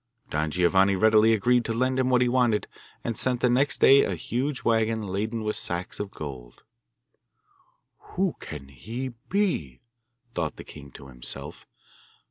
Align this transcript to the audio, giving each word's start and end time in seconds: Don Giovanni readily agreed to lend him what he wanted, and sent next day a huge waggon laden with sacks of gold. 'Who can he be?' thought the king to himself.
Don 0.31 0.49
Giovanni 0.49 0.95
readily 0.95 1.31
agreed 1.31 1.63
to 1.65 1.73
lend 1.75 1.99
him 1.99 2.09
what 2.09 2.23
he 2.23 2.27
wanted, 2.27 2.65
and 3.03 3.15
sent 3.15 3.43
next 3.43 3.79
day 3.79 4.03
a 4.03 4.15
huge 4.15 4.63
waggon 4.63 5.03
laden 5.03 5.43
with 5.43 5.55
sacks 5.57 5.99
of 5.99 6.09
gold. 6.09 6.63
'Who 8.13 8.33
can 8.39 8.69
he 8.69 9.09
be?' 9.29 9.79
thought 10.33 10.55
the 10.55 10.63
king 10.63 10.89
to 10.93 11.05
himself. 11.07 11.67